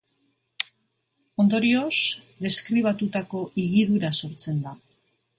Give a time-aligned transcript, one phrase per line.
[1.43, 1.97] Ondorioz,
[2.45, 4.73] deskribatutako higidura sortzen da.